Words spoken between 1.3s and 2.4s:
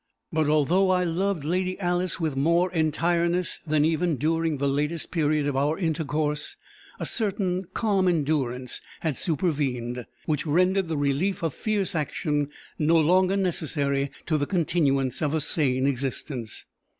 Lady Alice with